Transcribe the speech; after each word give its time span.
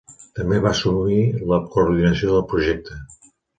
També 0.37 0.61
va 0.63 0.69
assumir 0.75 1.19
la 1.53 1.61
coordinació 1.77 2.35
del 2.35 2.45
projecte. 2.57 3.01